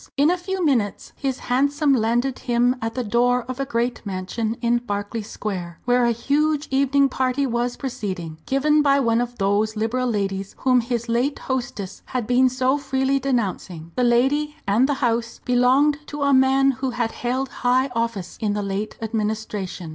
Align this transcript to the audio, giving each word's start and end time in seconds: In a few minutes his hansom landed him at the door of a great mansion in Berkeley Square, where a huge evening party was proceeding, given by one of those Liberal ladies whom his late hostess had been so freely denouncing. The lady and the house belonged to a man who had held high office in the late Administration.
In 0.17 0.31
a 0.31 0.35
few 0.39 0.65
minutes 0.65 1.13
his 1.15 1.37
hansom 1.37 1.93
landed 1.93 2.39
him 2.39 2.75
at 2.81 2.95
the 2.95 3.03
door 3.03 3.43
of 3.43 3.59
a 3.59 3.67
great 3.67 4.03
mansion 4.03 4.57
in 4.59 4.79
Berkeley 4.79 5.21
Square, 5.21 5.79
where 5.85 6.05
a 6.05 6.11
huge 6.11 6.67
evening 6.71 7.07
party 7.07 7.45
was 7.45 7.77
proceeding, 7.77 8.39
given 8.47 8.81
by 8.81 8.99
one 8.99 9.21
of 9.21 9.37
those 9.37 9.75
Liberal 9.75 10.07
ladies 10.09 10.55
whom 10.57 10.81
his 10.81 11.07
late 11.07 11.37
hostess 11.37 12.01
had 12.07 12.25
been 12.25 12.49
so 12.49 12.79
freely 12.79 13.19
denouncing. 13.19 13.91
The 13.95 14.03
lady 14.03 14.55
and 14.65 14.89
the 14.89 14.95
house 15.05 15.39
belonged 15.45 15.99
to 16.07 16.23
a 16.23 16.33
man 16.33 16.71
who 16.71 16.89
had 16.89 17.11
held 17.11 17.49
high 17.61 17.89
office 17.93 18.39
in 18.41 18.53
the 18.53 18.63
late 18.63 18.97
Administration. 19.03 19.89